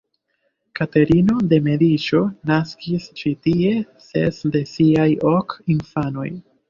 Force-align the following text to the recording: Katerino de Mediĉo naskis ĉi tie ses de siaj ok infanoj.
Katerino 0.77 1.35
de 1.51 1.59
Mediĉo 1.67 2.21
naskis 2.51 3.05
ĉi 3.21 3.35
tie 3.49 3.75
ses 4.07 4.41
de 4.57 4.63
siaj 4.73 5.09
ok 5.35 5.57
infanoj. 5.77 6.31